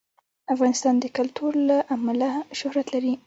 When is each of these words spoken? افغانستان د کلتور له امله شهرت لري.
افغانستان 0.53 0.95
د 0.99 1.05
کلتور 1.17 1.51
له 1.67 1.77
امله 1.95 2.29
شهرت 2.59 2.87
لري. 2.95 3.13